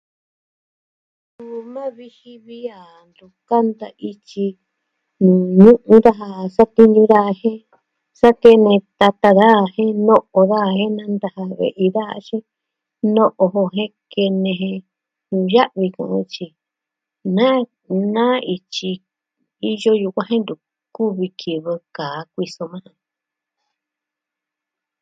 Suu 1.33 1.59
ma 1.73 1.85
viji 1.97 2.33
vi 2.45 2.59
a 2.77 2.79
tun 3.15 3.31
kanta 3.49 3.87
ityi. 4.11 4.47
Nu'u 5.61 5.95
daja 6.05 6.29
satiñu 6.55 7.01
daja 7.11 7.31
jen, 7.41 7.59
sa 8.19 8.29
kene 8.41 8.73
tata 8.99 9.29
daja 9.39 9.61
jin 9.75 9.95
no'o 10.07 10.39
daa 10.51 10.69
jen 10.77 10.93
nata 10.97 11.27
daa 11.35 11.51
ve'i 11.59 11.87
daa. 11.95 12.15
No'o 13.15 13.43
jo 13.53 13.63
jen 13.75 13.91
kene 14.13 14.51
je 14.61 14.71
ntu 15.29 15.37
ya'vi 15.53 15.87
ko'o 15.95 16.19
tyi 16.33 16.47
na, 17.37 17.47
na 18.15 18.25
ityi. 18.55 18.91
iyo 19.71 19.91
yukuan 20.01 20.27
jen 20.29 20.41
ntu 20.43 20.53
kuvi 20.95 21.27
kivɨ 21.39 21.73
kaa 21.95 22.19
kuiso 22.31 22.63
majan. 22.71 22.97